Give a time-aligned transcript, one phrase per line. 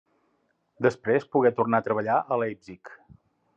[0.85, 2.95] Després pogué tornar a treballar a Leipzig.